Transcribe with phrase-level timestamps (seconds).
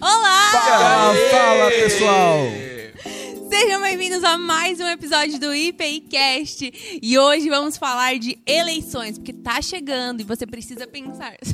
[0.00, 0.50] Olá!
[0.50, 2.46] Fala, fala, pessoal!
[3.50, 6.72] Sejam bem-vindos a mais um episódio do IPIcast.
[7.02, 11.34] E hoje vamos falar de eleições, porque tá chegando e você precisa pensar.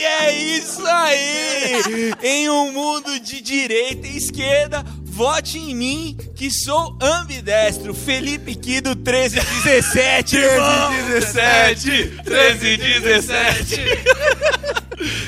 [0.00, 2.12] E é isso aí!
[2.22, 7.94] Em um mundo de direita e esquerda, vote em mim, que sou ambidestro.
[7.94, 10.90] Felipe Kido 1317, irmão!
[10.92, 11.90] 1317,
[12.28, 13.80] 1317.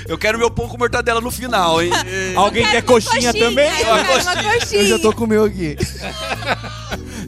[0.08, 1.90] Eu quero meu pão com mortadela no final, hein?
[2.36, 3.70] Alguém quer coxinha, também?
[3.80, 4.82] Eu quero uma coxinha.
[4.82, 5.76] Eu já tô com o meu aqui.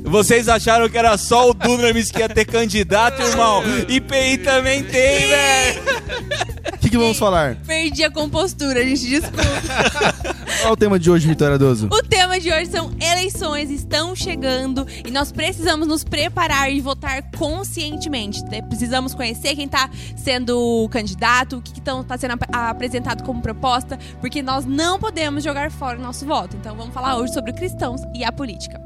[0.02, 3.62] Vocês acharam que era só o Dunamis que ia ter candidato, irmão?
[3.88, 6.51] IPI também tem, velho!
[6.82, 7.54] O que, que vamos falar?
[7.64, 9.38] Perdi a compostura, gente, desculpa.
[10.62, 11.86] Qual é o tema de hoje, Vitória Doso?
[11.92, 17.22] O tema de hoje são eleições, estão chegando e nós precisamos nos preparar e votar
[17.38, 18.42] conscientemente.
[18.68, 24.42] Precisamos conhecer quem está sendo candidato, o que está sendo ap- apresentado como proposta, porque
[24.42, 26.56] nós não podemos jogar fora o nosso voto.
[26.56, 28.80] Então vamos falar hoje sobre cristãos e a política.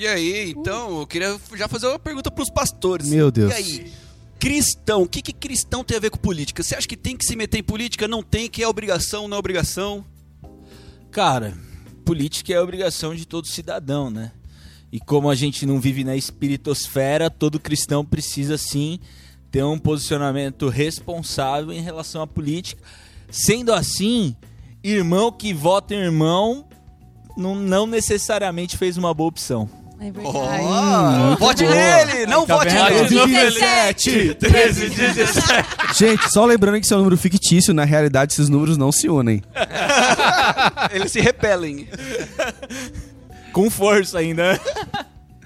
[0.00, 3.06] E aí, então, eu queria já fazer uma pergunta pros pastores.
[3.06, 3.52] Meu Deus.
[3.52, 3.92] E aí,
[4.38, 6.62] cristão, o que, que cristão tem a ver com política?
[6.62, 8.08] Você acha que tem que se meter em política?
[8.08, 10.02] Não tem, que é obrigação, não é obrigação?
[11.10, 11.54] Cara,
[12.02, 14.32] política é obrigação de todo cidadão, né?
[14.90, 18.98] E como a gente não vive na espiritosfera, todo cristão precisa sim
[19.50, 22.82] ter um posicionamento responsável em relação à política.
[23.30, 24.34] Sendo assim,
[24.82, 26.66] irmão que vota em irmão
[27.36, 29.68] não, não necessariamente fez uma boa opção.
[30.00, 30.64] É verdade.
[30.64, 31.74] Oh, vote boa.
[31.74, 33.08] nele, não Tá vote nele.
[33.08, 35.98] 17, 1317.
[35.98, 39.10] Gente, só lembrando que isso é um número fictício, na realidade esses números não se
[39.10, 39.42] unem.
[40.90, 41.86] Eles se repelem.
[43.52, 44.58] Com força ainda.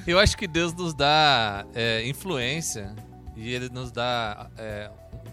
[0.07, 2.95] Eu acho que Deus nos dá é, influência
[3.37, 4.89] e Ele nos dá é,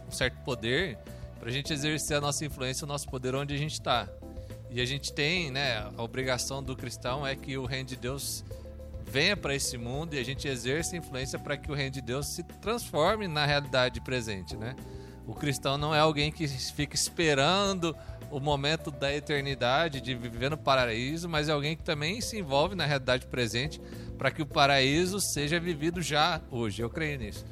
[0.08, 0.98] um certo poder
[1.40, 4.08] pra gente exercer a nossa influência, o nosso poder onde a gente tá.
[4.72, 8.44] E a gente tem, né, a obrigação do cristão é que o reino de Deus
[9.12, 12.28] venha para esse mundo e a gente exerça influência para que o reino de Deus
[12.28, 14.74] se transforme na realidade presente, né?
[15.28, 17.96] O cristão não é alguém que fica esperando
[18.32, 22.74] o momento da eternidade de viver no paraíso, mas é alguém que também se envolve
[22.74, 23.82] na realidade presente
[24.18, 26.82] para que o paraíso seja vivido já hoje.
[26.82, 27.46] Eu creio nisso.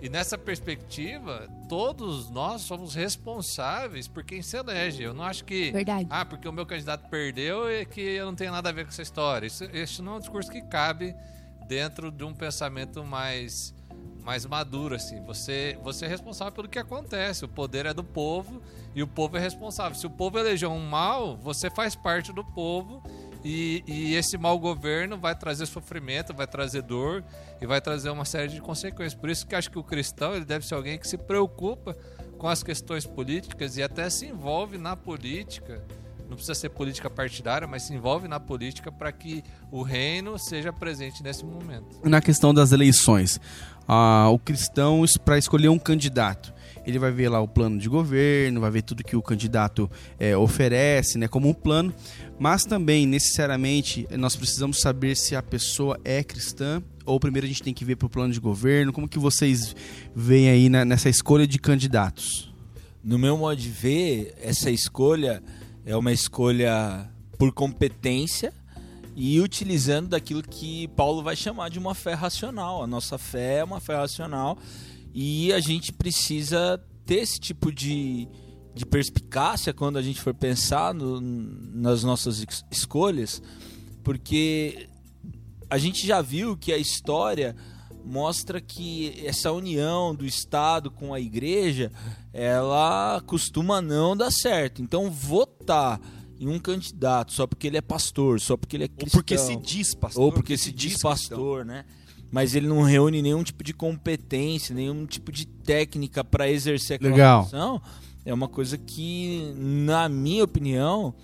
[0.00, 5.02] E nessa perspectiva, todos nós somos responsáveis por quem se elege.
[5.02, 6.06] Eu não acho que Verdade.
[6.08, 8.90] ah, porque o meu candidato perdeu e que eu não tenho nada a ver com
[8.90, 9.46] essa história.
[9.46, 11.16] Isso, isso não é um discurso que cabe
[11.66, 13.74] dentro de um pensamento mais
[14.22, 15.20] mais maduro assim.
[15.24, 17.44] Você você é responsável pelo que acontece.
[17.44, 18.62] O poder é do povo
[18.94, 19.98] e o povo é responsável.
[19.98, 23.02] Se o povo elegeu um mal, você faz parte do povo
[23.44, 27.24] e, e esse mau governo vai trazer sofrimento, vai trazer dor
[27.60, 29.14] e vai trazer uma série de consequências.
[29.14, 31.96] Por isso que acho que o cristão ele deve ser alguém que se preocupa
[32.36, 35.82] com as questões políticas e até se envolve na política.
[36.28, 40.72] Não precisa ser política partidária, mas se envolve na política para que o reino seja
[40.72, 42.00] presente nesse momento.
[42.04, 43.40] Na questão das eleições,
[43.86, 46.52] ah, o cristão, para escolher um candidato,
[46.84, 50.36] ele vai ver lá o plano de governo, vai ver tudo que o candidato eh,
[50.36, 51.94] oferece, né, como um plano,
[52.38, 57.62] mas também, necessariamente, nós precisamos saber se a pessoa é cristã ou primeiro a gente
[57.62, 58.92] tem que ver para o plano de governo.
[58.92, 59.74] Como que vocês
[60.14, 62.52] veem aí na- nessa escolha de candidatos?
[63.02, 65.42] No meu modo de ver, essa escolha
[65.86, 68.52] é uma escolha por competência
[69.16, 72.82] e utilizando daquilo que Paulo vai chamar de uma fé racional.
[72.82, 74.58] A nossa fé é uma fé racional
[75.14, 78.28] e a gente precisa ter esse tipo de,
[78.78, 83.42] de perspicácia quando a gente for pensar no- nas nossas es- escolhas,
[84.02, 84.88] porque
[85.68, 87.54] a gente já viu que a história
[88.04, 91.92] mostra que essa união do Estado com a igreja,
[92.32, 94.80] ela costuma não dar certo.
[94.80, 96.00] Então, votar
[96.40, 99.36] em um candidato só porque ele é pastor, só porque ele é Ou cristão, porque
[99.36, 100.22] se diz pastor.
[100.24, 101.84] ou porque se diz pastor, né?
[102.30, 107.10] Mas ele não reúne nenhum tipo de competência, nenhum tipo de técnica para exercer aquela
[107.10, 107.44] Legal.
[107.44, 107.82] função.
[108.28, 111.14] É uma coisa que, na minha opinião,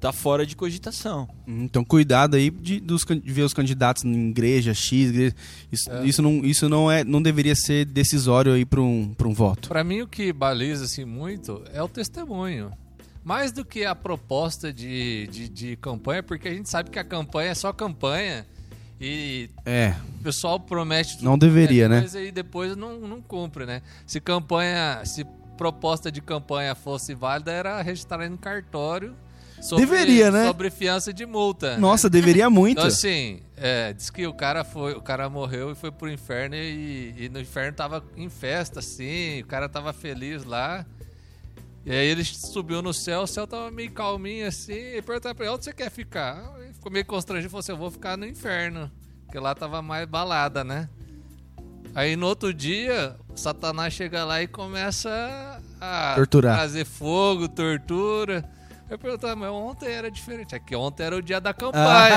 [0.00, 1.28] tá fora de cogitação.
[1.46, 5.34] Então, cuidado aí de, dos de ver os candidatos em igreja X, igreja-
[5.72, 9.34] isso, isso não, isso não, é, não deveria ser decisório aí para um, pra um
[9.34, 9.68] voto.
[9.68, 12.70] Para mim, o que baliza assim, muito é o testemunho.
[13.24, 17.04] Mais do que a proposta de, de, de campanha, porque a gente sabe que a
[17.04, 18.46] campanha é só campanha
[19.00, 22.00] e É, o pessoal promete tudo, Não deveria, né?
[22.02, 23.80] Mas aí depois não, não cumpre, né?
[24.06, 29.14] Se campanha, se proposta de campanha fosse válida, era registrar no cartório
[29.60, 30.46] sobre, Deveria, né?
[30.46, 31.72] sobre fiança de multa.
[31.72, 31.78] né?
[31.78, 32.78] nossa, deveria muito.
[32.78, 36.54] Então, assim, É, diz que o cara foi, o cara morreu e foi pro inferno
[36.56, 40.84] e, e no inferno tava em festa, assim, o cara tava feliz lá.
[41.86, 45.46] E aí ele subiu no céu, o céu tava meio calminho assim, e perguntaram pra
[45.46, 46.54] ele, onde você quer ficar?
[46.58, 48.90] Ele ficou meio constrangido e falou assim, eu vou ficar no inferno,
[49.24, 50.88] porque lá tava mais balada, né?
[51.94, 56.56] Aí no outro dia, Satanás chega lá e começa a Torturar.
[56.56, 58.44] trazer fogo, tortura.
[58.90, 60.54] Eu perguntava, mas ontem era diferente.
[60.54, 62.14] Aqui ontem era o dia da campanha.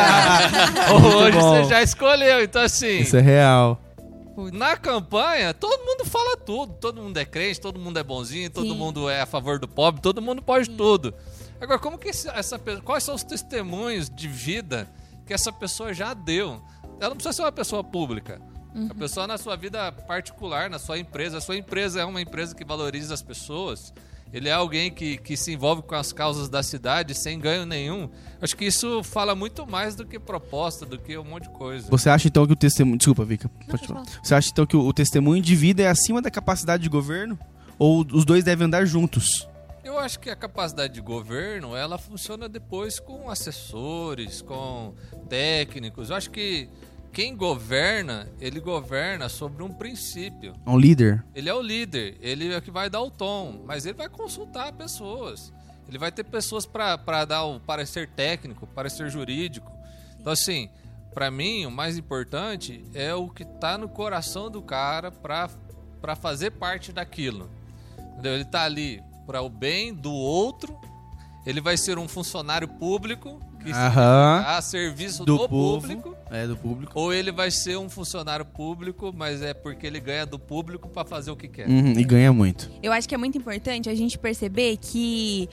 [1.17, 1.63] Hoje bom.
[1.63, 2.43] você já escolheu.
[2.43, 3.79] Então, assim, Isso é real.
[4.51, 6.73] na campanha, todo mundo fala tudo.
[6.73, 8.75] Todo mundo é crente, todo mundo é bonzinho, todo Sim.
[8.75, 11.13] mundo é a favor do pobre, todo mundo pode tudo.
[11.61, 12.81] Agora, como que essa pessoa.
[12.83, 14.87] Quais são os testemunhos de vida
[15.25, 16.61] que essa pessoa já deu?
[16.99, 18.41] Ela não precisa ser uma pessoa pública.
[18.89, 21.37] A pessoa na sua vida particular, na sua empresa.
[21.37, 23.93] A sua empresa é uma empresa que valoriza as pessoas.
[24.31, 28.09] Ele é alguém que, que se envolve com as causas da cidade sem ganho nenhum.
[28.41, 31.89] Acho que isso fala muito mais do que proposta, do que um monte de coisa.
[31.89, 32.97] Você acha então que o testemunho.
[32.97, 33.49] Desculpa, Vika.
[34.21, 37.39] Você acha então que o, o testemunho de vida é acima da capacidade de governo?
[37.79, 39.47] Ou os dois devem andar juntos?
[39.83, 44.93] Eu acho que a capacidade de governo, ela funciona depois com assessores, com
[45.29, 46.09] técnicos.
[46.09, 46.69] Eu acho que
[47.17, 50.53] quem governa, ele governa sobre um princípio.
[50.63, 51.25] É um líder?
[51.33, 54.71] Ele é o líder, ele é que vai dar o tom, mas ele vai consultar
[54.73, 55.51] pessoas.
[55.89, 59.71] Ele vai ter pessoas para dar o parecer técnico, parecer jurídico.
[60.19, 60.69] Então, assim,
[61.11, 66.51] para mim, o mais importante é o que tá no coração do cara para fazer
[66.51, 67.49] parte daquilo.
[67.97, 68.35] Entendeu?
[68.35, 70.79] Ele tá ali para o bem do outro.
[71.47, 76.15] Ele vai ser um funcionário público que está a serviço Do do, público.
[76.29, 76.91] É, do público.
[76.95, 81.05] Ou ele vai ser um funcionário público, mas é porque ele ganha do público para
[81.05, 81.67] fazer o que quer.
[81.67, 82.69] Uhum, e ganha muito.
[82.83, 85.49] Eu acho que é muito importante a gente perceber que,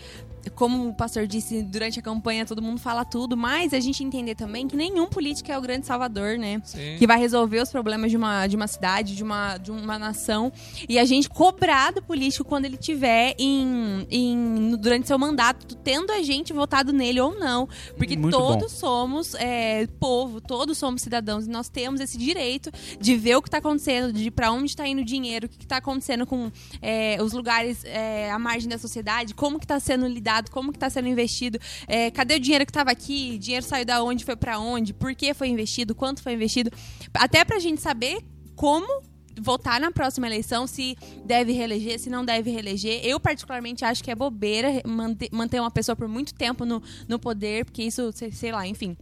[0.54, 4.34] como o pastor disse, durante a campanha todo mundo fala tudo, mas a gente entender
[4.34, 6.60] também que nenhum político é o grande salvador, né?
[6.64, 6.96] Sim.
[6.98, 10.52] Que vai resolver os problemas de uma, de uma cidade, de uma, de uma nação.
[10.88, 16.12] E a gente cobrar do político quando ele tiver em, em, durante seu mandato, tendo
[16.12, 17.68] a gente votado nele ou não.
[17.96, 22.70] Porque Muito todos somos é, povo, todos somos cidadãos e nós temos esse direito
[23.00, 25.62] de ver o que está acontecendo, de para onde está indo o dinheiro, o que
[25.62, 26.50] está acontecendo com
[26.82, 30.76] é, os lugares é, à margem da sociedade, como que está sendo lidado, como que
[30.76, 34.36] está sendo investido, é, cadê o dinheiro que estava aqui, dinheiro saiu da onde, foi
[34.36, 36.70] para onde, por que foi investido, quanto foi investido,
[37.12, 38.18] até para a gente saber
[38.54, 39.02] como
[39.40, 43.00] votar na próxima eleição, se deve reeleger, se não deve reeleger.
[43.04, 47.64] Eu, particularmente, acho que é bobeira manter, uma pessoa por muito tempo no, no poder,
[47.64, 48.96] porque isso, sei lá, enfim.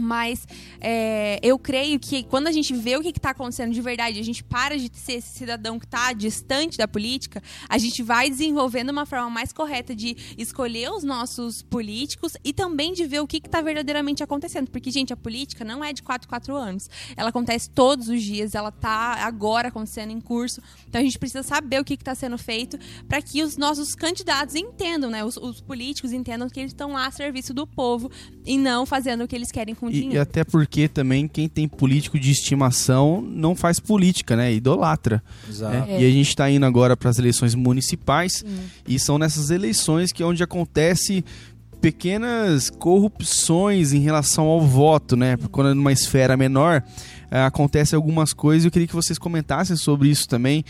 [0.00, 0.46] Mas
[0.80, 4.24] é, eu creio que quando a gente vê o que está acontecendo de verdade, a
[4.24, 8.90] gente para de ser esse cidadão que está distante da política, a gente vai desenvolvendo
[8.90, 13.38] uma forma mais correta de escolher os nossos políticos e também de ver o que
[13.38, 14.70] está verdadeiramente acontecendo.
[14.70, 16.88] Porque, gente, a política não é de 4 4 anos.
[17.16, 20.60] Ela acontece todos os dias, ela está agora acontecendo em curso.
[20.88, 22.78] Então a gente precisa saber o que está sendo feito
[23.08, 25.24] para que os nossos candidatos entendam, né?
[25.24, 28.10] Os, os políticos entendam que eles estão lá a serviço do povo
[28.44, 30.14] e não fazendo o que eles querem com E, dinheiro.
[30.14, 34.52] e até porque também quem tem político de estimação não faz política, né?
[34.52, 35.22] Idolatra.
[35.48, 35.72] Exato.
[35.72, 35.86] né?
[35.88, 36.02] É.
[36.02, 38.44] E a gente está indo agora para as eleições municipais
[38.86, 41.24] e são nessas eleições que é onde acontece
[41.80, 45.36] pequenas corrupções em relação ao voto, né?
[45.50, 46.82] Quando é numa esfera menor
[47.30, 48.64] eh, acontece algumas coisas.
[48.64, 50.64] Eu queria que vocês comentassem sobre isso também,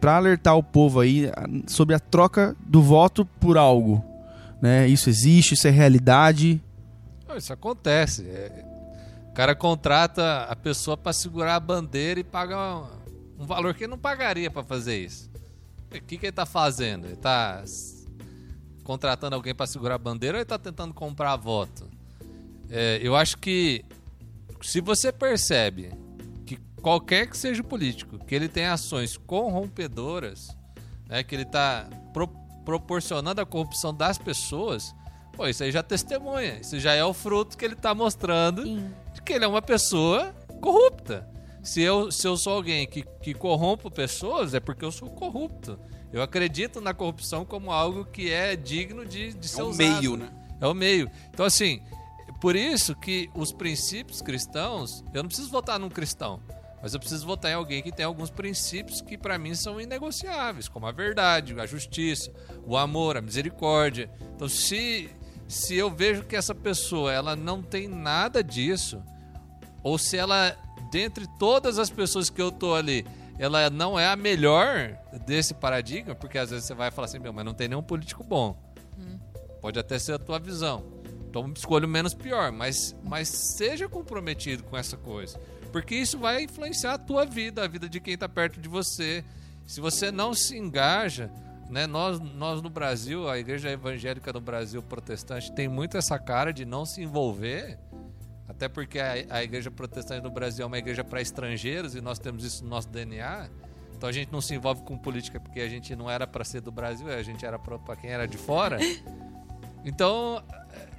[0.00, 4.04] para alertar o povo aí ah, sobre a troca do voto por algo.
[4.60, 4.88] Né?
[4.88, 6.60] Isso existe, isso é realidade.
[7.34, 8.28] Isso acontece.
[8.28, 8.64] É,
[9.30, 12.56] o cara contrata a pessoa para segurar a bandeira e paga
[13.38, 15.30] um valor que ele não pagaria para fazer isso.
[15.86, 17.06] O que, que ele tá fazendo?
[17.06, 17.62] Ele tá
[18.84, 21.88] contratando alguém para segurar a bandeira ou ele tá tentando comprar voto?
[22.70, 23.84] É, eu acho que
[24.62, 25.92] se você percebe
[26.44, 30.56] que qualquer que seja o político, que ele tem ações corrompedoras,
[31.06, 31.88] né, que ele está
[32.64, 34.94] proporcionando a corrupção das pessoas,
[35.36, 36.58] pô, isso aí já testemunha.
[36.60, 38.90] Isso já é o fruto que ele está mostrando Sim.
[39.14, 41.28] de que ele é uma pessoa corrupta.
[41.62, 45.78] Se eu, se eu sou alguém que, que corrompo pessoas, é porque eu sou corrupto.
[46.12, 49.76] Eu acredito na corrupção como algo que é digno de, de ser É usado.
[49.76, 50.30] meio, né?
[50.60, 51.10] É o meio.
[51.28, 51.82] Então, assim,
[52.40, 56.40] por isso que os princípios cristãos, eu não preciso votar num cristão,
[56.80, 60.68] mas eu preciso votar em alguém que tem alguns princípios que para mim são inegociáveis,
[60.68, 62.30] como a verdade, a justiça,
[62.64, 64.08] o amor, a misericórdia.
[64.36, 65.10] Então, se
[65.48, 69.02] se eu vejo que essa pessoa ela não tem nada disso,
[69.82, 70.56] ou se ela
[70.90, 73.06] dentre todas as pessoas que eu tô ali,
[73.38, 77.32] ela não é a melhor desse paradigma, porque às vezes você vai falar assim, meu,
[77.32, 78.56] mas não tem nenhum político bom.
[79.60, 80.84] Pode até ser a tua visão.
[81.28, 85.38] Então escolha o menos pior, mas, mas seja comprometido com essa coisa.
[85.70, 89.24] Porque isso vai influenciar a tua vida, a vida de quem está perto de você.
[89.66, 91.30] Se você não se engaja,
[91.68, 96.52] né, nós, nós no Brasil, a igreja evangélica no Brasil protestante tem muito essa cara
[96.52, 97.78] de não se envolver,
[98.48, 102.18] até porque a, a igreja protestante no Brasil é uma igreja para estrangeiros e nós
[102.18, 103.48] temos isso no nosso DNA.
[103.96, 106.60] Então a gente não se envolve com política porque a gente não era para ser
[106.60, 108.78] do Brasil, a gente era para quem era de fora.
[109.88, 110.42] Então,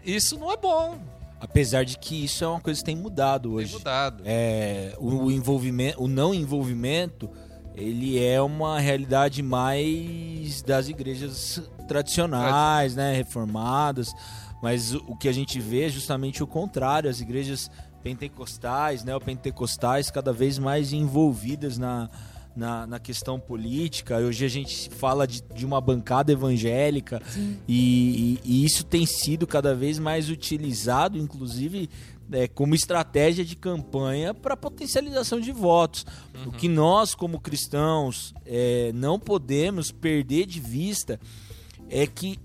[0.05, 0.97] isso não é bom.
[1.41, 3.67] Apesar de que isso é uma coisa que tem mudado hoje.
[3.67, 4.23] Tem mudado.
[4.25, 7.29] É, o envolvimento, o não envolvimento,
[7.77, 14.11] ele é uma realidade mais das igrejas tradicionais, né, reformadas.
[14.63, 17.69] Mas o que a gente vê é justamente o contrário, as igrejas
[18.01, 22.09] pentecostais, neopentecostais, cada vez mais envolvidas na,
[22.57, 24.17] na, na, questão política.
[24.17, 27.21] Hoje a gente fala de, de uma bancada evangélica
[27.67, 31.87] e, e, e, isso tem sido cada vez mais utilizado, inclusive
[32.31, 36.05] é, como estratégia de campanha para potencialização de votos.
[36.33, 36.49] Uhum.
[36.49, 41.19] O que nós, como cristãos, é, não podemos perder de vista
[41.89, 42.39] é que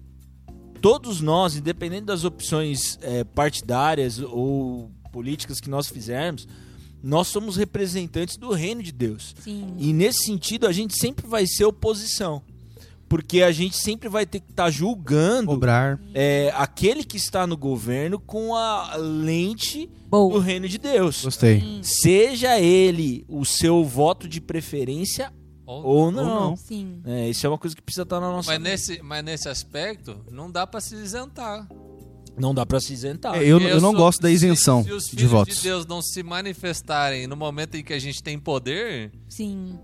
[0.81, 6.47] todos nós, independente das opções é, partidárias ou políticas que nós fizermos,
[7.03, 9.35] nós somos representantes do reino de Deus.
[9.43, 9.75] Sim.
[9.79, 12.43] E nesse sentido, a gente sempre vai ser oposição.
[13.09, 16.01] Porque a gente sempre vai ter que estar tá julgando Cobrar.
[16.15, 20.33] É, aquele que está no governo com a lente Boa.
[20.33, 21.23] do reino de Deus.
[21.23, 21.61] Gostei.
[21.61, 21.81] Sim.
[21.83, 25.31] Seja ele o seu voto de preferência
[25.67, 26.23] Ou ou não.
[26.23, 26.57] Ou não.
[26.57, 27.03] Sim.
[27.05, 30.19] É, isso é uma coisa que precisa estar na nossa Mas nesse, mas nesse aspecto,
[30.31, 31.69] não dá para se isentar.
[32.39, 33.35] Não dá para se isentar.
[33.37, 35.57] É, eu, eu não sou- gosto da se- isenção se, os de filhos votos.
[35.57, 39.79] de Deus não se manifestarem no momento em que a gente tem poder, Sim.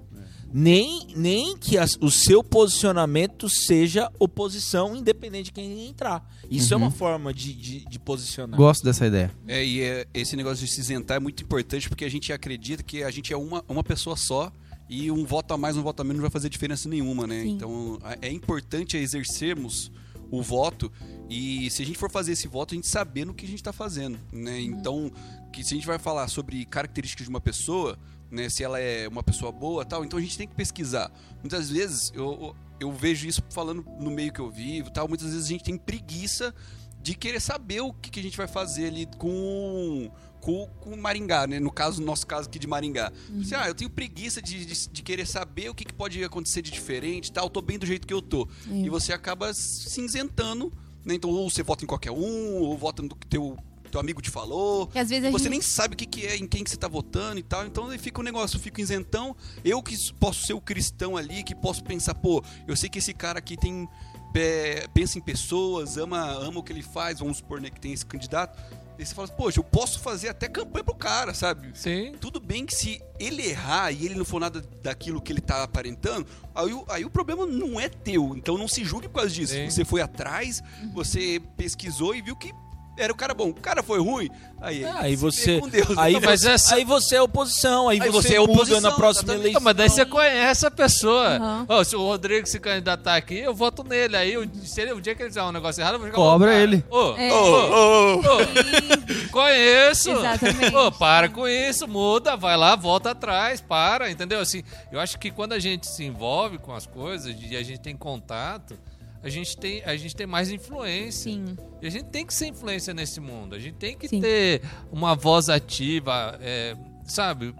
[0.50, 6.26] Nem, nem que as- o seu posicionamento seja oposição, independente de quem entrar.
[6.50, 6.84] Isso é Uhum.
[6.84, 8.56] uma forma de, de, de posicionar.
[8.56, 9.30] Gosto dessa ideia.
[9.46, 12.82] É, e é- esse negócio de se isentar é muito importante porque a gente acredita
[12.82, 14.50] que a gente é uma, uma pessoa só
[14.88, 17.42] e um voto a mais, um voto a menos não vai fazer diferença nenhuma, né?
[17.42, 17.50] Sim.
[17.50, 19.92] Então é importante exercermos
[20.30, 20.92] o voto
[21.28, 23.58] e se a gente for fazer esse voto, a gente saber no que a gente
[23.58, 24.60] está fazendo, né?
[24.60, 25.12] Então,
[25.52, 27.98] que se a gente vai falar sobre características de uma pessoa,
[28.30, 31.10] né, se ela é uma pessoa boa, tal, então a gente tem que pesquisar.
[31.40, 35.46] Muitas vezes eu, eu vejo isso falando no meio que eu vivo, tal, muitas vezes
[35.46, 36.54] a gente tem preguiça
[37.00, 41.46] de querer saber o que, que a gente vai fazer ali com, com, com Maringá,
[41.46, 41.60] né?
[41.60, 43.12] No caso, no nosso caso aqui de Maringá.
[43.40, 46.62] Assim, ah, eu tenho preguiça de, de, de querer saber o que, que pode acontecer
[46.62, 48.48] de diferente, tal, eu tô bem do jeito que eu tô.
[48.64, 48.84] Sim.
[48.84, 50.72] E você acaba cinzentando,
[51.04, 51.14] né?
[51.14, 53.56] Então, ou você vota em qualquer um, ou vota no que teu,
[53.90, 54.86] teu amigo te falou.
[54.86, 55.50] Que às vezes Você gente...
[55.50, 57.66] nem sabe o que, que é, em quem que você tá votando e tal.
[57.66, 59.34] Então aí fica um negócio, eu fico isentão.
[59.64, 63.14] Eu que posso ser o cristão ali, que posso pensar, pô, eu sei que esse
[63.14, 63.88] cara aqui tem.
[64.34, 67.92] é, pensa em pessoas, ama, ama o que ele faz, vamos supor, né, que tem
[67.92, 68.58] esse candidato.
[68.98, 71.70] E você fala, poxa, eu posso fazer até campanha pro cara, sabe?
[71.74, 72.12] sim.
[72.20, 75.62] Tudo bem que se ele errar e ele não for nada daquilo que ele tá
[75.62, 78.34] aparentando, aí, o- aí o problema não é teu.
[78.36, 79.52] Então não se julgue por causa disso.
[79.54, 79.70] Sim.
[79.70, 80.60] Você foi atrás,
[80.92, 82.52] você pesquisou e viu que
[82.98, 83.48] era o cara bom.
[83.50, 84.28] O cara foi ruim,
[84.60, 85.96] aí, É, aí você, Deus.
[85.96, 88.80] aí, Não, mas você, essa- aí você é oposição, aí, Aí você, você é oposição,
[88.80, 89.54] na próxima eleição.
[89.54, 91.26] Não, mas daí você conhece a pessoa.
[91.36, 91.66] Aham.
[91.68, 94.16] Ó, se o Rodrigo se candidatar aqui, eu voto nele.
[94.16, 96.16] Aí, o- se ele, o dia que ele fizer um negócio errado, eu vou jogar
[96.18, 96.84] Cobra ele.
[96.90, 97.32] Ô, É.
[97.32, 98.20] ô, ô, ô,
[99.30, 100.10] conheço.
[100.10, 100.74] Exatamente.
[100.74, 104.40] Ô, para com isso, muda, vai lá, volta atrás, para, entendeu?
[104.40, 104.62] Assim,
[104.92, 107.96] eu acho que quando a gente se envolve com as coisas e a gente tem
[107.96, 108.78] contato,
[109.22, 111.32] a gente tem, a gente tem mais influência.
[111.32, 111.56] Sim.
[111.82, 113.54] E a gente tem que ser influência nesse mundo.
[113.54, 114.20] A gente tem que Sim.
[114.20, 117.54] ter uma voz ativa, é, sabe?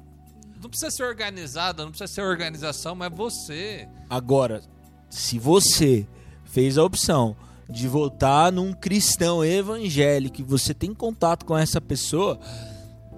[0.61, 3.89] Não precisa ser organizada, não precisa ser organização, mas você.
[4.09, 4.63] Agora,
[5.11, 6.07] se você
[6.45, 7.37] fez a opção
[7.69, 12.41] de votar num cristão evangélico e você tem contato com essa pessoa,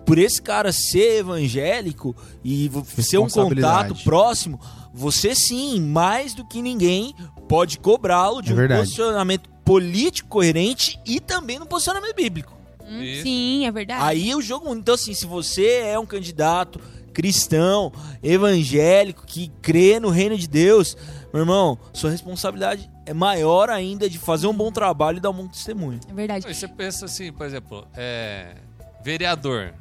[0.05, 2.71] por esse cara ser evangélico e
[3.01, 4.61] ser um contato próximo,
[4.93, 7.15] você sim, mais do que ninguém,
[7.49, 8.81] pode cobrá-lo de É um verdade.
[8.83, 12.57] posicionamento político coerente e também no posicionamento bíblico.
[12.83, 13.01] Hum.
[13.23, 14.03] Sim, é verdade.
[14.03, 14.75] Aí o jogo.
[14.75, 16.81] Então, assim, se você é um candidato
[17.13, 17.93] cristão,
[18.23, 20.97] evangélico, que crê no reino de Deus,
[21.33, 25.35] meu irmão, sua responsabilidade é maior ainda de fazer um bom trabalho e dar um
[25.35, 26.01] bom testemunho.
[26.09, 26.47] É verdade.
[26.47, 28.55] Aí você pensa assim, por exemplo, é,
[29.03, 29.75] vereador.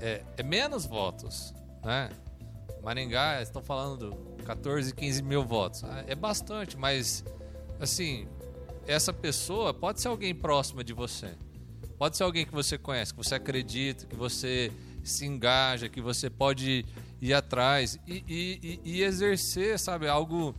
[0.00, 2.08] É, é menos votos, né?
[2.82, 4.10] Maringá, estão falando
[4.44, 5.84] 14, 15 mil votos.
[5.84, 7.24] Ah, É bastante, mas
[7.80, 8.26] assim,
[8.86, 11.30] essa pessoa pode ser alguém próxima de você.
[11.98, 14.72] Pode ser alguém que você conhece, que você acredita, que você
[15.04, 16.84] se engaja, que você pode
[17.20, 20.54] ir atrás e- e- e exercer, sabe, algo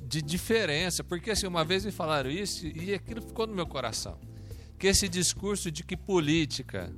[0.00, 1.04] de diferença.
[1.04, 4.18] Porque assim, uma vez me falaram isso e aquilo ficou no meu coração.
[4.78, 6.92] que esse discurso de que política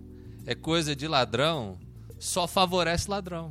[0.44, 1.78] é coisa de ladrão
[2.18, 3.50] só favorece ladrão.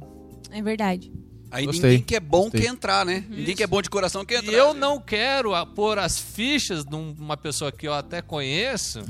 [0.52, 1.12] É verdade.
[1.52, 2.62] Aí Gostei, ninguém que é bom gostei.
[2.62, 3.24] quer entrar, né?
[3.30, 4.54] Ninguém que é bom de coração quer E entrar.
[4.58, 4.80] eu né?
[4.80, 9.02] não quero a- pôr as fichas numa pessoa que eu até conheço,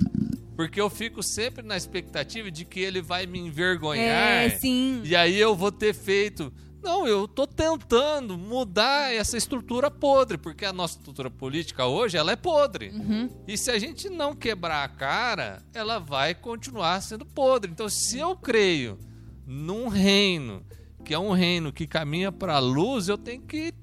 [0.55, 4.43] porque eu fico sempre na expectativa de que ele vai me envergonhar.
[4.43, 5.01] É, sim.
[5.03, 6.51] E aí eu vou ter feito.
[6.81, 12.31] Não, eu tô tentando mudar essa estrutura podre, porque a nossa estrutura política hoje ela
[12.31, 12.87] é podre.
[12.91, 13.29] Uhum.
[13.45, 17.69] E se a gente não quebrar a cara, ela vai continuar sendo podre.
[17.69, 18.97] Então, se eu creio
[19.45, 20.63] num reino
[21.09, 23.73] que é um reino que caminha para a luz, eu tenho que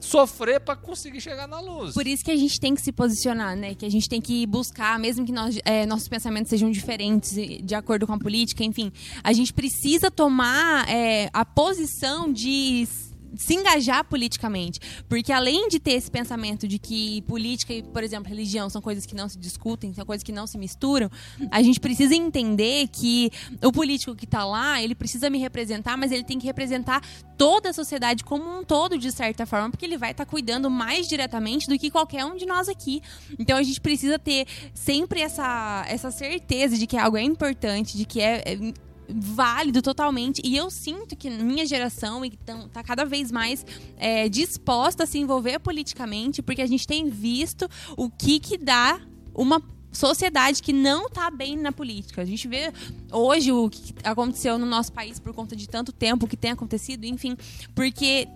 [0.00, 1.92] sofrer para conseguir chegar na luz.
[1.92, 3.74] Por isso que a gente tem que se posicionar, né?
[3.74, 7.74] Que a gente tem que buscar, mesmo que nós, é, nossos pensamentos sejam diferentes de
[7.74, 8.90] acordo com a política, enfim,
[9.22, 12.88] a gente precisa tomar é, a posição de
[13.36, 14.80] se engajar politicamente.
[15.08, 19.06] Porque além de ter esse pensamento de que política e, por exemplo, religião são coisas
[19.06, 21.10] que não se discutem, são coisas que não se misturam,
[21.50, 23.30] a gente precisa entender que
[23.62, 27.02] o político que está lá, ele precisa me representar, mas ele tem que representar
[27.36, 31.08] toda a sociedade como um todo, de certa forma, porque ele vai estar cuidando mais
[31.08, 33.00] diretamente do que qualquer um de nós aqui.
[33.38, 38.04] Então a gente precisa ter sempre essa, essa certeza de que algo é importante, de
[38.04, 38.42] que é.
[38.46, 43.64] é válido totalmente e eu sinto que minha geração está cada vez mais
[43.96, 49.00] é, disposta a se envolver politicamente porque a gente tem visto o que que dá
[49.34, 49.62] uma
[49.94, 52.20] sociedade que não tá bem na política.
[52.20, 52.72] A gente vê
[53.12, 57.04] hoje o que aconteceu no nosso país por conta de tanto tempo, que tem acontecido,
[57.04, 57.36] enfim,
[57.74, 58.28] porque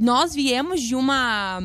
[0.00, 1.60] nós viemos de uma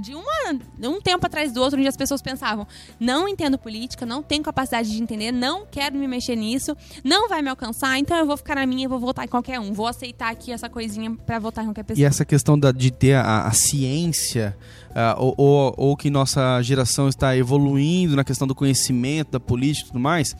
[0.00, 2.66] de uma um tempo atrás do outro onde as pessoas pensavam
[3.00, 7.42] não entendo política não tenho capacidade de entender não quero me mexer nisso não vai
[7.42, 9.72] me alcançar então eu vou ficar na minha e vou votar em qualquer um.
[9.72, 12.06] Vou aceitar aqui essa coisinha pra votar em qualquer E pessoa.
[12.06, 14.56] essa questão da- de ter a, a ciência,
[14.94, 19.86] ah, ou, ou, ou que nossa geração está evoluindo na questão do conhecimento, da política
[19.86, 20.34] e tudo mais,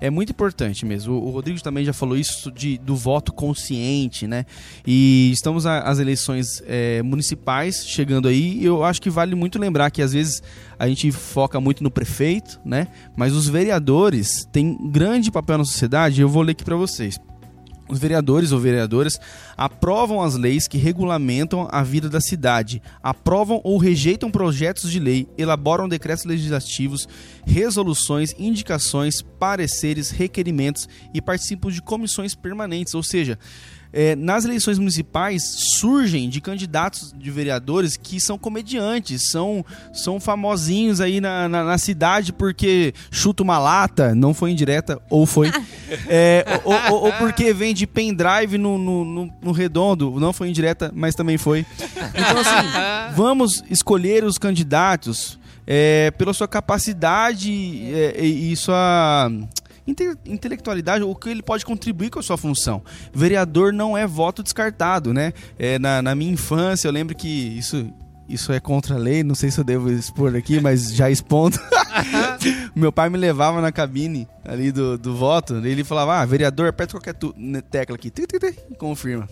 [0.00, 1.14] é muito importante mesmo.
[1.14, 4.46] O, Rodrigo também já falou isso de, do voto consciente, né?
[4.86, 9.90] E estamos às eleições eh, municipais chegando aí, e eu acho que vale muito lembrar
[9.90, 10.42] que às vezes
[10.78, 12.88] a gente foca muito no prefeito, né?
[13.16, 17.18] Mas os vereadores têm grande papel na sociedade, eu vou ler aqui para vocês.
[17.88, 19.18] Os vereadores ou vereadoras
[19.56, 25.26] aprovam as leis que regulamentam a vida da cidade, aprovam ou rejeitam projetos de lei,
[25.38, 27.08] elaboram decretos legislativos,
[27.46, 32.94] resoluções, indicações, pareceres, requerimentos e participam de comissões permanentes.
[32.94, 33.38] Ou seja,
[33.92, 35.42] é, nas eleições municipais
[35.78, 41.78] surgem de candidatos de vereadores que são comediantes, são, são famosinhos aí na, na, na
[41.78, 45.50] cidade porque chuta uma lata, não foi indireta, ou foi.
[46.06, 50.92] É, ou, ou- ou porque vende pendrive no, no, no, no redondo, não foi indireta,
[50.94, 51.64] mas também foi.
[52.14, 52.68] Então, assim,
[53.16, 57.50] vamos escolher os candidatos é, pela sua capacidade
[57.90, 59.30] é, e, e sua
[59.88, 62.82] inte- intelectualidade, o que ele pode contribuir com a sua função.
[63.12, 65.32] Vereador não é voto descartado, né?
[65.58, 67.90] É, na, na minha infância, eu lembro que isso.
[68.28, 71.58] Isso é contra a lei, não sei se eu devo expor aqui, mas já expondo.
[72.76, 76.92] Meu pai me levava na cabine ali do, do voto, ele falava, ah, vereador, aperta
[76.98, 78.12] qualquer ne- tecla aqui,
[78.70, 79.28] e confirma.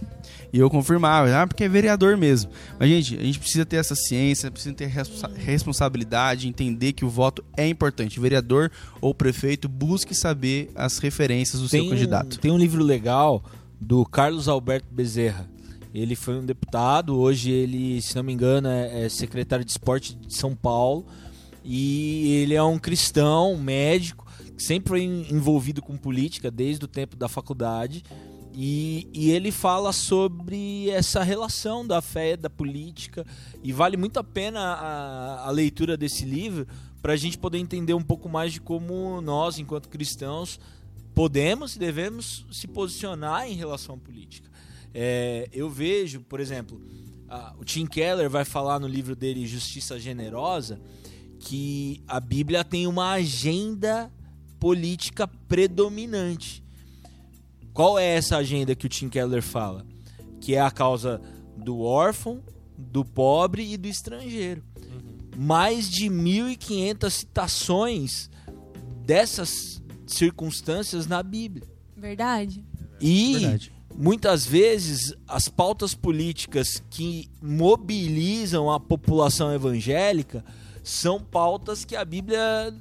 [0.53, 2.51] E eu confirmava, ah, porque é vereador mesmo.
[2.79, 7.09] Mas, gente, a gente precisa ter essa ciência, precisa ter responsa- responsabilidade, entender que o
[7.11, 8.19] voto é importante.
[8.19, 12.39] Vereador ou prefeito, busque saber as referências do seu um- candidato.
[12.39, 13.45] tem um livro legal
[13.81, 15.47] do Carlos Alberto Bezerra.
[15.97, 20.15] Ele foi um deputado, hoje ele, se não me engano, é, é secretário de esporte
[20.15, 21.07] de São Paulo.
[21.65, 24.27] E ele é um cristão, um médico,
[24.59, 28.05] sempre envolvido com política desde o tempo da faculdade.
[28.53, 33.27] E, e ele fala sobre essa relação da fé e da política.
[33.65, 36.67] E vale muito a pena a, a leitura desse livro
[37.01, 40.61] para a gente poder entender um pouco mais de como nós, enquanto cristãos,
[41.15, 44.56] podemos e devemos se posicionar em relação à política.
[44.95, 46.81] É, eu vejo, por exemplo,
[47.29, 50.81] a- o Tim Keller vai falar no livro dele Justiça Generosa
[51.39, 54.11] que a Bíblia tem uma agenda
[54.59, 56.65] política predominante.
[57.75, 59.85] Qual é essa agenda que o Tim Keller fala?
[60.41, 61.21] Que é a causa
[61.57, 62.43] do órfão,
[62.79, 64.63] do pobre e do estrangeiro.
[65.37, 68.31] Mais de 1.500 citações
[69.05, 71.67] dessas circunstâncias na Bíblia.
[71.95, 72.65] Verdade.
[73.01, 73.73] E Verdade.
[73.99, 80.45] Muitas vezes as pautas políticas que mobilizam a população evangélica
[80.83, 82.73] são pautas que a Bíblia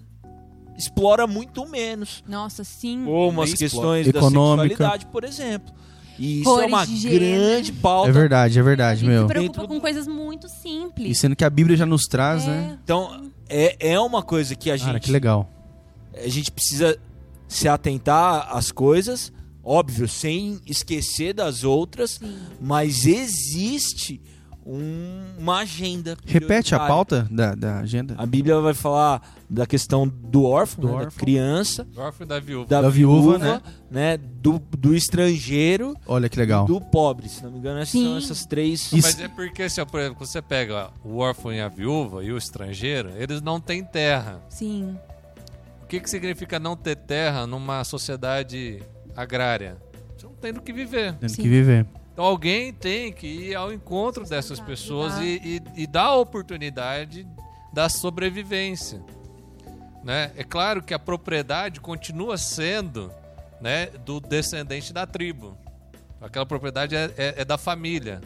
[0.77, 2.23] explora muito menos.
[2.27, 3.03] Nossa, sim.
[3.05, 4.67] Como as questões da Econômica.
[4.69, 5.73] sexualidade, por exemplo.
[6.17, 8.09] E isso Cores é uma grande pauta.
[8.09, 9.21] É verdade, é A verdade, gente meu.
[9.23, 11.09] se preocupa com coisas muito simples.
[11.11, 12.47] E sendo que a Bíblia já nos traz, É.
[12.47, 12.79] né?
[12.83, 15.49] Então, é, é uma coisa que a Cara, gente que legal.
[16.13, 16.97] a gente precisa
[17.47, 19.31] se atentar às coisas,
[19.65, 22.19] óbvio, sem esquecer das outras,
[22.61, 24.21] mas existe
[24.67, 26.17] um- uma agenda.
[26.25, 28.15] Repete a pauta da, da agenda.
[28.17, 31.19] A Bíblia vai falar da questão do órfão, Do né, da órfão.
[31.19, 32.67] criança, Órfão da viúva.
[32.67, 34.17] da, Da viúva, viúva, né?
[34.17, 36.65] do, do estrangeiro Olha que legal.
[36.65, 37.29] do pobre.
[37.29, 38.05] Se não me engano, essas Sim.
[38.05, 38.91] são essas três.
[38.91, 42.23] Isso- Mas é porque, assim, ó, por exemplo, você pega o órfão e a viúva
[42.23, 44.41] e o estrangeiro, eles não têm terra.
[44.49, 44.97] Sim.
[45.83, 48.81] O que, que significa não ter terra numa sociedade
[49.15, 49.77] agrária?
[50.17, 51.13] Você não tem do que viver.
[51.15, 51.41] Tendo Sim.
[51.41, 51.85] que viver.
[52.13, 57.27] Então alguém tem que ir ao encontro dessas pessoas e, e, e dar a oportunidade
[57.73, 59.01] da sobrevivência.
[60.03, 60.31] Né?
[60.37, 63.11] É claro que a propriedade continua sendo
[63.59, 65.57] né, do descendente da tribo.
[66.21, 68.21] Aquela propriedade é, é- é da família.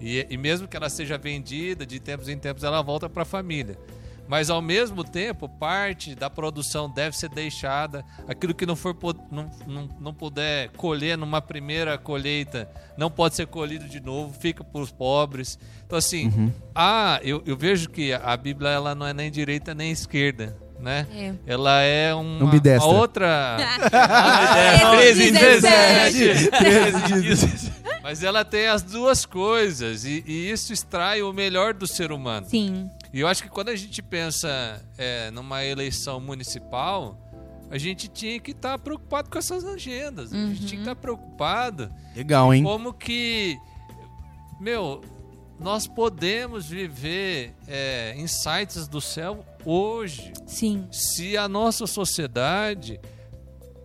[0.00, 3.26] E, e mesmo que ela seja vendida, de tempos em tempos ela volta para a
[3.26, 3.78] família.
[4.26, 8.04] Mas ao mesmo tempo, parte da produção deve ser deixada.
[8.26, 8.96] Aquilo que não for
[9.30, 14.64] não, não, não puder colher numa primeira colheita, não pode ser colhido de novo, fica
[14.64, 15.58] para os pobres.
[15.86, 19.90] Então assim, ah, eu, eu vejo que a Bíblia ela não é nem direita nem
[19.90, 21.06] esquerda, né?
[21.14, 21.34] É.
[21.46, 22.88] Ela é uma, Ambidestra.
[22.88, 23.56] uma outra.
[24.54, 26.50] É, 13, 17.
[27.22, 27.63] 17.
[28.04, 32.46] Mas ela tem as duas coisas e, e isso extrai o melhor do ser humano.
[32.46, 32.90] Sim.
[33.10, 37.18] E eu acho que quando a gente pensa é, numa eleição municipal,
[37.70, 40.34] a gente tinha que estar preocupado com essas agendas.
[40.34, 42.62] A gente tinha que estar preocupado Legal, hein?
[42.62, 43.56] como que,
[44.60, 45.00] meu,
[45.58, 50.86] nós podemos viver é, insights do céu hoje Sim.
[50.92, 53.00] se a nossa sociedade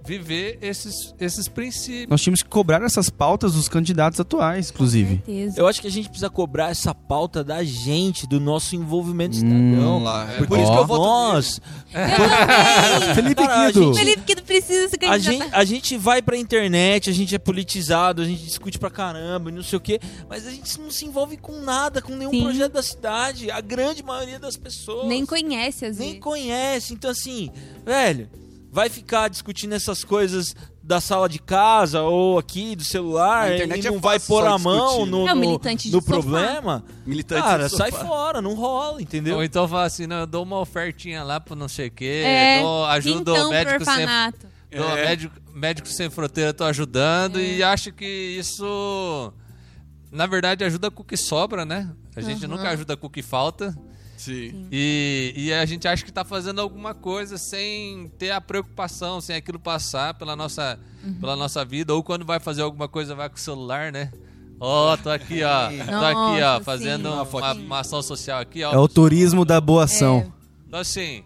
[0.05, 2.07] viver esses, esses princípios.
[2.09, 5.21] Nós tínhamos que cobrar essas pautas dos candidatos atuais, inclusive.
[5.25, 5.59] Certeza.
[5.59, 9.39] Eu acho que a gente precisa cobrar essa pauta da gente, do nosso envolvimento Hum,
[9.39, 10.03] cidadão.
[10.03, 10.27] lá.
[10.47, 10.61] Por Ó.
[10.63, 11.61] isso que eu voto nós.
[13.15, 13.93] Felipe Cara, a Guido.
[13.93, 15.19] gente- Felipe que precisa se A candidatar.
[15.43, 19.49] gente, a gente vai pra internet, a gente é politizado, a gente discute pra caramba,
[19.49, 22.31] e não sei o quê, mas a gente não se envolve com nada, com nenhum
[22.31, 22.43] Sim.
[22.43, 23.51] projeto da cidade.
[23.51, 26.23] A grande maioria das pessoas Nem conhece, às nem vezes.
[26.23, 26.93] conhece.
[26.93, 27.49] Então, assim,
[27.85, 28.29] velho,
[28.71, 33.67] vai ficar discutindo essas coisas da sala de casa ou aqui do celular e é
[33.91, 35.11] não vai fácil pôr a mão discutir.
[35.11, 36.83] no, É um no- militante de no problema.
[37.05, 39.37] Militante Cara, sai fora, não rola, entendeu?
[39.37, 42.23] Ou então fala assim, não, eu dou uma ofertinha lá pro não sei o quê,
[42.25, 44.47] É, dou, ajudo o médico sem, orfanato.
[44.75, 45.05] dou É.
[45.05, 47.43] médico, médico sem fronteira, tô ajudando É.
[47.57, 49.33] e acho que isso,
[50.11, 51.89] na verdade, ajuda com o que sobra, né?
[52.15, 52.51] A gente Uhum.
[52.55, 53.75] nunca ajuda com o que falta.
[54.19, 54.67] Sim.
[54.69, 59.33] E, e a gente acha que tá fazendo alguma coisa sem ter a preocupação, sem
[59.33, 61.13] aquilo passar pela nossa, Uhum.
[61.21, 61.93] pela nossa vida.
[61.95, 64.11] Ou quando vai fazer alguma coisa, vai com o celular, né?
[64.59, 65.69] Ó, tô aqui, ó.
[65.87, 67.37] Tô aqui, ó, fazendo sim.
[67.37, 68.73] uma, uma ação social aqui, ó.
[68.73, 70.33] É o turismo da boa ação.
[70.67, 71.23] Então, assim,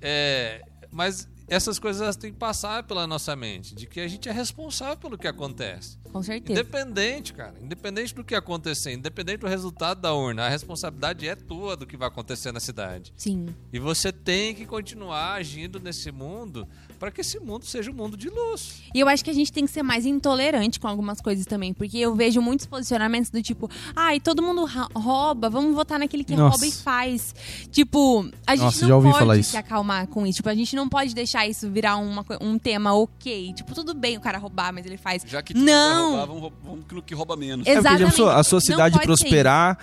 [0.00, 4.32] é, mas essas coisas têm que passar pela nossa mente, de que a gente é
[4.32, 5.98] responsável pelo que acontece.
[6.12, 6.60] Com certeza.
[6.60, 11.76] Independente, cara, independente do que acontecer, independente do resultado da urna, a responsabilidade é tua
[11.76, 13.12] do que vai acontecer na cidade.
[13.16, 13.46] Sim.
[13.72, 16.66] E você tem que continuar agindo nesse mundo
[16.98, 18.82] para que esse mundo seja um mundo de luz.
[18.94, 21.72] E eu acho que a gente tem que ser mais intolerante com algumas coisas também.
[21.72, 26.36] Porque eu vejo muitos posicionamentos do tipo, ai, todo mundo rouba, vamos votar naquele que
[26.36, 26.50] Nossa.
[26.50, 27.34] rouba e faz.
[27.70, 29.56] Tipo, a gente Nossa, não já ouvi pode falar se isso.
[29.56, 30.36] acalmar com isso.
[30.36, 33.54] Tipo, a gente não pode deixar isso virar uma um tema ok.
[33.54, 35.22] Tipo, tudo bem o cara roubar, mas ele faz.
[35.26, 35.64] Já que tudo
[36.00, 36.10] Não.
[36.10, 37.66] roubar, vamos, rou- vamos no que rouba menos.
[37.66, 38.10] É Exatamente.
[38.10, 39.78] pensou, a sua Não cidade pode ser prosperar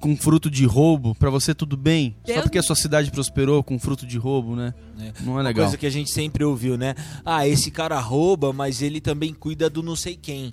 [0.00, 2.16] com fruto de roubo, pra você tudo bem?
[2.26, 4.74] Só Deus porque a sua cidade prosperou com fruto de roubo, né?
[5.20, 5.64] Não é Uma legal.
[5.64, 6.94] coisa que a gente sempre ouviu, né?
[7.24, 10.52] Ah, esse cara rouba, mas ele também cuida do não sei quem,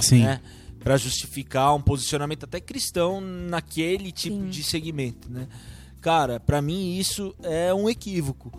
[0.00, 0.22] Sim.
[0.24, 0.40] né?
[0.80, 4.48] Pra justificar um posicionamento até cristão naquele tipo Sim.
[4.48, 5.46] de segmento, né?
[6.00, 8.52] Cara, pra mim isso é um equívoco.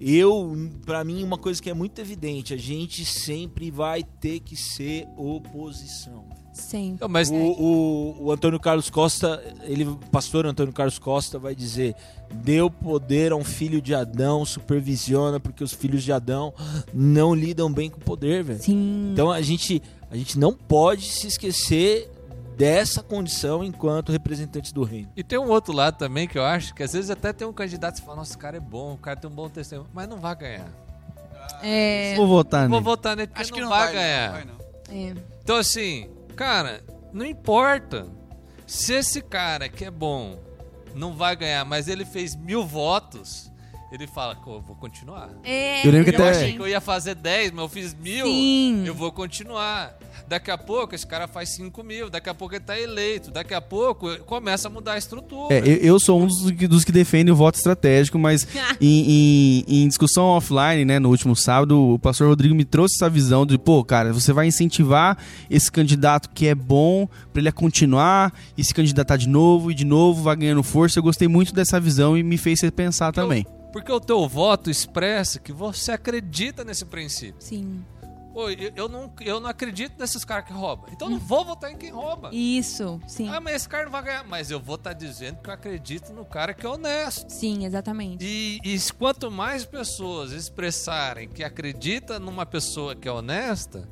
[0.00, 4.56] Eu, pra mim, uma coisa que é muito evidente, a gente sempre vai ter que
[4.56, 6.24] ser oposição.
[6.52, 7.06] Sempre.
[7.06, 11.94] Mas O, o, o Antônio Carlos Costa, ele, o pastor Antônio Carlos Costa vai dizer:
[12.32, 16.52] deu poder a um filho de Adão, supervisiona, porque os filhos de Adão
[16.92, 18.62] não lidam bem com o poder, velho.
[18.62, 19.10] Sim.
[19.12, 22.10] Então a gente, a gente não pode se esquecer
[22.60, 25.10] dessa condição enquanto representantes do reino.
[25.16, 27.54] E tem um outro lado também que eu acho que às vezes até tem um
[27.54, 30.06] candidato que fala, nossa, esse cara é bom, o cara tem um bom testemunho, mas
[30.06, 30.68] não vai ganhar.
[31.62, 32.84] É, Vou votar Vou nele.
[32.84, 34.26] votar nele porque Acho não, que não vai, vai, ganhar.
[34.26, 34.54] Não vai, não.
[34.90, 35.14] é.
[35.42, 38.06] Então, assim, cara, não importa.
[38.66, 40.38] Se esse cara que é bom
[40.94, 43.49] não vai ganhar, mas ele fez mil votos,
[43.92, 45.30] ele fala, "Pô, eu vou continuar.
[45.44, 47.94] É, Eu lembro que Eu até- achei que eu ia fazer 10, mas eu fiz
[47.94, 48.24] mil.
[48.26, 48.84] Sim.
[48.86, 49.96] Eu vou continuar.
[50.28, 52.08] Daqui a pouco esse cara faz 5 mil.
[52.10, 53.30] Daqui a pouco ele tá eleito.
[53.30, 55.54] Daqui a pouco começa a mudar a estrutura.
[55.54, 58.46] É, eu, eu sou um dos que, dos que defende o voto estratégico, mas
[58.80, 63.08] em, em- em discussão offline, né, no último sábado, o pastor Rodrigo me trouxe essa
[63.10, 65.16] visão de, pô, cara, você vai incentivar
[65.48, 69.74] esse candidato que é bom pra ele a continuar e se candidatar de novo e
[69.74, 70.98] de novo vai ganhando força.
[70.98, 73.44] Eu gostei muito dessa visão e me fez pensar também.
[73.72, 77.40] Porque o teu voto expressa que você acredita nesse princípio.
[77.40, 77.84] Sim.
[78.32, 80.88] Pô, eu, eu não, eu não acredito nesses caras que roubam.
[80.92, 82.30] Então eu não vou votar em quem rouba.
[82.32, 83.28] Isso, sim.
[83.28, 84.24] Ah, mas esse cara não vai ganhar.
[84.24, 87.28] Mas eu vou estar dizendo que eu acredito no cara que é honesto.
[87.28, 88.24] Sim, exatamente.
[88.24, 93.88] E, e quanto mais pessoas expressarem que acredita numa pessoa que é honesta,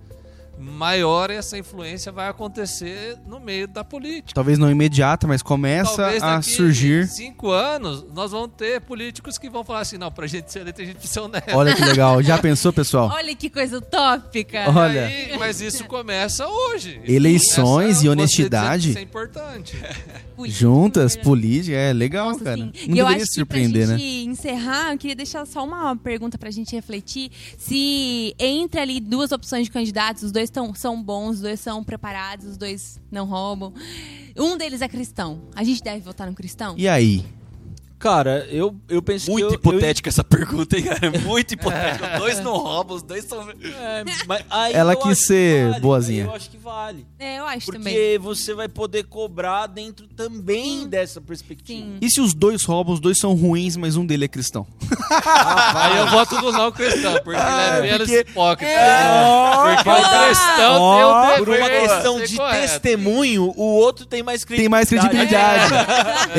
[0.58, 4.32] maior essa influência vai acontecer no meio da política.
[4.34, 7.06] Talvez não imediata, mas começa Talvez a daqui surgir.
[7.08, 10.82] cinco anos nós vamos ter políticos que vão falar assim, não, pra gente ser eleito
[10.82, 11.50] a gente precisa ser honesto.
[11.56, 12.22] Olha que legal.
[12.22, 13.10] Já pensou, pessoal?
[13.12, 14.64] Olha que coisa utópica.
[14.70, 15.06] Olha.
[15.06, 17.00] Aí, mas isso começa hoje.
[17.04, 18.88] Isso Eleições começa e honestidade.
[18.90, 19.76] Isso é importante.
[20.38, 21.24] Política, Juntas, verdade.
[21.24, 22.56] política, é legal, Nossa, cara.
[22.56, 22.62] sim.
[22.86, 23.98] Não e eu deveria acho se que pra surpreender, né?
[23.98, 27.32] gente encerrar, eu queria deixar só uma pergunta pra gente refletir.
[27.58, 31.82] Se entre ali duas opções de candidatos, os dois tão, são bons, os dois são
[31.82, 33.72] preparados, os dois não roubam.
[34.36, 35.42] Um deles é cristão.
[35.54, 36.74] A gente deve votar no cristão?
[36.78, 37.24] E aí?
[37.98, 39.54] Cara, eu, eu penso Muito que.
[39.54, 41.10] eu- hipotética essa pergunta, hein, cara?
[41.20, 42.12] Muito hipotética.
[42.14, 43.40] Os dois não roubam, os dois são.
[43.50, 46.24] Eu, é, mas aí Ela eu quis ser vale, boazinha.
[46.24, 47.06] Eu acho que vale.
[47.18, 48.18] É, eu acho Porque também.
[48.18, 50.88] você vai poder cobrar dentro também Sim.
[50.88, 51.80] dessa perspectiva.
[51.86, 51.96] Sim.
[52.00, 54.64] E se os dois roubam, os dois são ruins, mas um dele é cristão?
[55.74, 58.70] Aí eu voto no não cristão, porque Ah, ele é menos porque- hipócrita.
[58.72, 59.74] É.
[59.84, 62.60] Porque o cristão Ó, tem o Por uma questão de correto.
[62.60, 64.88] testemunho, o outro tem mais credibilidade.
[64.88, 65.74] Tem mais credibilidade.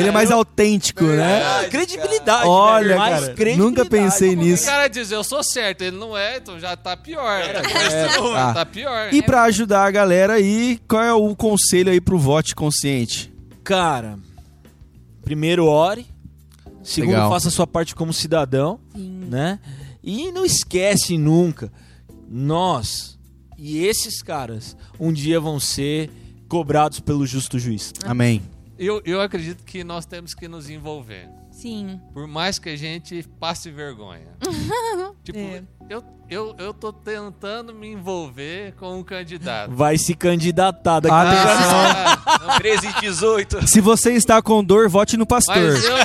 [0.00, 1.42] Ele é mais autêntico, né?
[1.70, 2.98] Credibilidade, Olha, velho.
[2.98, 3.58] Mais cara, credibilidade.
[3.60, 4.66] nunca pensei O nisso.
[4.66, 7.42] cara diz, eu sou certo, ele não é, então já tá pior.
[8.36, 8.54] Ah.
[8.54, 9.12] Tá pior.
[9.12, 13.32] E pra ajudar a galera aí, qual é o conselho aí pro vote consciente?
[13.64, 14.18] Cara,
[15.22, 16.06] primeiro ore.
[16.82, 17.30] Segundo, Legal.
[17.30, 19.26] faça a sua parte como cidadão, Sim.
[19.28, 19.58] né?
[20.02, 21.70] E não esquece nunca,
[22.28, 23.18] nós
[23.58, 26.10] e esses caras um dia vão ser
[26.48, 27.92] cobrados pelo justo juiz.
[28.06, 28.40] Amém.
[28.78, 31.28] Eu, eu acredito que nós temos que nos envolver.
[31.60, 32.00] Sim.
[32.14, 34.34] Por mais que a gente passe vergonha.
[35.22, 35.62] tipo, É.
[35.90, 39.74] eu, eu, eu tô tentando me envolver com um candidato.
[39.74, 41.80] Vai se candidatar daqui Atenção.
[42.26, 43.66] Ah, não, 13 e 18.
[43.66, 45.56] Se você está com dor, vote no pastor.
[45.56, 45.96] Mas eu,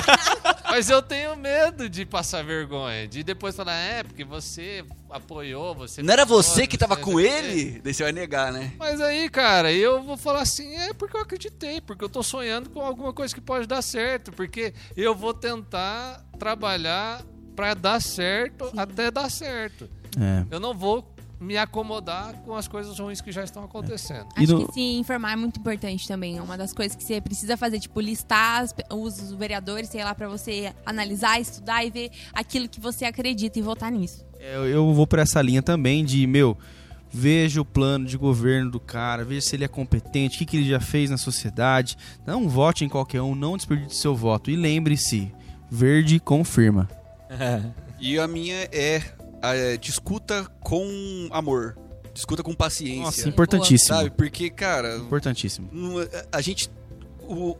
[0.64, 3.06] mas eu tenho medo de passar vergonha.
[3.06, 6.02] De depois falar, é, porque você apoiou, você.
[6.02, 7.80] Não era você que tava com sei o quê." ele?
[7.84, 8.72] Daí você vai negar, né?
[8.76, 12.70] Mas aí, cara, eu vou falar assim, é porque eu acreditei, porque eu tô sonhando
[12.70, 17.22] com alguma coisa que pode dar certo, porque eu vou tentar trabalhar
[17.56, 19.88] pra dar certo até dar certo.
[20.20, 20.44] É.
[20.50, 24.26] Eu não vou me acomodar com as coisas ruins que já estão acontecendo.
[24.34, 26.38] Acho no- que se informar é muito importante também.
[26.38, 30.28] É uma das coisas que você precisa fazer, tipo, listar os vereadores, sei lá, pra
[30.28, 34.24] você analisar, estudar e ver aquilo que você acredita e votar nisso.
[34.40, 36.56] Eu, eu vou por essa linha também de, meu,
[37.12, 40.56] veja o plano de governo do cara, veja se ele é competente, o que, que
[40.56, 41.98] ele já fez na sociedade.
[42.26, 44.50] Não vote em qualquer um, não desperdice seu voto.
[44.50, 45.30] E lembre-se,
[45.70, 46.88] verde confirma.
[47.98, 49.00] E a minha é,
[49.42, 51.76] é, discuta com amor.
[52.12, 53.02] Discuta com paciência.
[53.02, 53.96] Nossa, importantíssimo.
[53.96, 54.10] Sabe?
[54.10, 55.68] Porque, cara, Importantíssimo.
[56.30, 56.70] a gente.
[57.28, 57.56] O,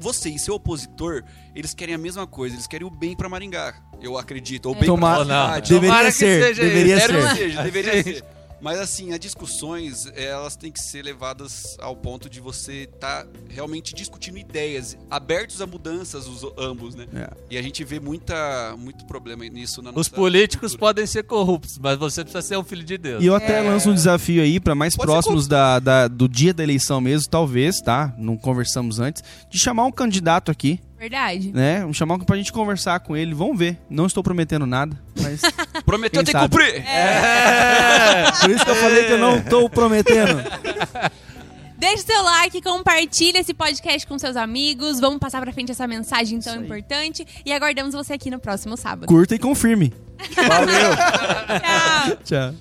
[0.00, 1.22] você e seu opositor,
[1.54, 3.74] eles querem a mesma coisa, eles querem o bem pra Maringá.
[4.02, 4.66] Eu acredito.
[4.66, 5.68] Ou bem Tomar- pra cidade.
[5.68, 7.62] Deveria Tomara que ser, seja deveria ser.
[7.62, 8.24] deveria ser.
[8.64, 13.94] Mas assim, as discussões, elas têm que ser levadas ao ponto de você estar realmente
[13.94, 17.06] discutindo ideias, abertos a mudanças os ambos, né?
[17.14, 17.28] É.
[17.50, 20.80] E a gente vê muita, muito problema nisso na Os nossa políticos cultura.
[20.94, 23.22] podem ser corruptos, mas você precisa ser um filho de Deus.
[23.22, 26.54] E eu até lanço um desafio aí para mais Pode próximos da, da- do dia
[26.54, 28.14] da eleição mesmo, talvez, tá?
[28.16, 31.52] Não conversamos antes, de chamar um candidato aqui, Verdade.
[31.52, 31.86] né?
[31.92, 33.34] Chamar pra gente conversar com ele.
[33.34, 33.78] Vamos ver.
[33.90, 35.42] Não estou prometendo nada, mas
[35.84, 36.82] Prometeu tem que cumprir!
[38.40, 40.42] por isso que eu falei que eu não tô prometendo.
[41.76, 44.98] Deixe seu like, compartilhe esse podcast com seus amigos.
[44.98, 47.26] Vamos passar pra frente essa mensagem tão importante.
[47.44, 49.06] E aguardamos você aqui no próximo sábado.
[49.06, 49.92] Curta e confirme.
[50.34, 50.96] Valeu!
[51.60, 52.16] Tchau!
[52.24, 52.54] Tchau.